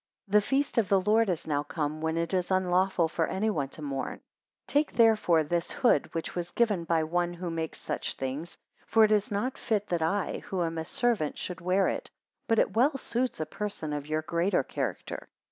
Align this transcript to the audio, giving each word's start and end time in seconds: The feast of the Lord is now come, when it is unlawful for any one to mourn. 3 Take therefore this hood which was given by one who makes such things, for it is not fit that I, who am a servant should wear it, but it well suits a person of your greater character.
The 0.27 0.41
feast 0.41 0.79
of 0.79 0.89
the 0.89 0.99
Lord 0.99 1.29
is 1.29 1.45
now 1.45 1.61
come, 1.61 2.01
when 2.01 2.17
it 2.17 2.33
is 2.33 2.49
unlawful 2.49 3.07
for 3.07 3.27
any 3.27 3.51
one 3.51 3.67
to 3.69 3.83
mourn. 3.83 4.15
3 4.17 4.23
Take 4.65 4.93
therefore 4.93 5.43
this 5.43 5.69
hood 5.69 6.11
which 6.15 6.33
was 6.33 6.49
given 6.49 6.85
by 6.85 7.03
one 7.03 7.33
who 7.33 7.51
makes 7.51 7.79
such 7.79 8.15
things, 8.15 8.57
for 8.87 9.03
it 9.03 9.11
is 9.11 9.29
not 9.29 9.59
fit 9.59 9.85
that 9.89 10.01
I, 10.01 10.41
who 10.47 10.63
am 10.63 10.79
a 10.79 10.85
servant 10.85 11.37
should 11.37 11.61
wear 11.61 11.87
it, 11.87 12.09
but 12.47 12.57
it 12.57 12.75
well 12.75 12.97
suits 12.97 13.39
a 13.39 13.45
person 13.45 13.93
of 13.93 14.07
your 14.07 14.23
greater 14.23 14.63
character. 14.63 15.29